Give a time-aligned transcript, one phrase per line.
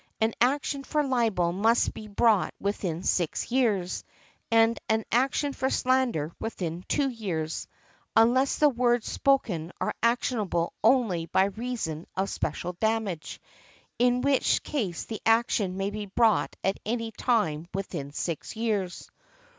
[0.19, 4.03] An action for libel must be brought within six years;
[4.49, 7.67] and an action for slander within two years,
[8.15, 13.39] unless the words spoken are actionable only by reason of special damage,
[13.99, 19.07] in which case the action may be brought at any time within six years.